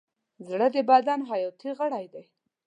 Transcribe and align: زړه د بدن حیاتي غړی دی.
زړه 0.47 0.67
د 0.75 0.77
بدن 0.89 1.19
حیاتي 1.29 1.69
غړی 1.79 2.05
دی. 2.13 2.23